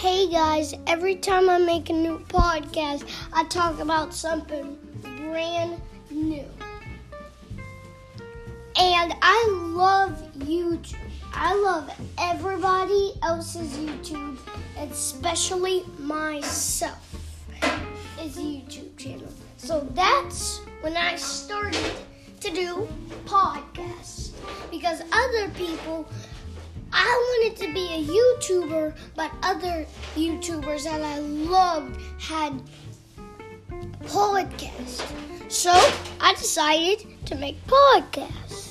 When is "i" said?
1.50-1.58, 3.34-3.44, 9.20-9.48, 11.34-11.54, 20.96-21.16, 26.92-27.29, 31.00-31.18, 36.20-36.34